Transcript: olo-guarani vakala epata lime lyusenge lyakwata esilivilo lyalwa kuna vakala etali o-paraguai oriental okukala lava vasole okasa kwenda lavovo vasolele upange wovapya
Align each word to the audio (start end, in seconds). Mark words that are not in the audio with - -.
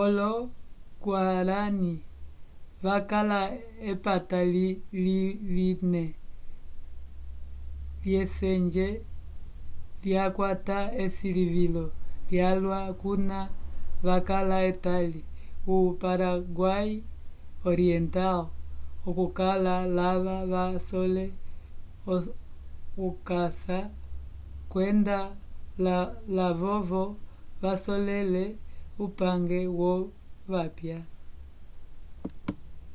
olo-guarani 0.00 1.92
vakala 2.84 3.40
epata 3.90 4.40
lime 5.54 6.04
lyusenge 8.04 8.88
lyakwata 10.02 10.78
esilivilo 11.04 11.84
lyalwa 12.30 12.80
kuna 13.00 13.38
vakala 14.06 14.56
etali 14.70 15.20
o-paraguai 15.74 16.92
oriental 17.70 18.40
okukala 19.08 19.74
lava 19.98 20.36
vasole 20.52 21.26
okasa 23.06 23.78
kwenda 24.72 25.18
lavovo 26.36 27.02
vasolele 27.62 28.44
upange 29.04 29.60
wovapya 29.78 30.98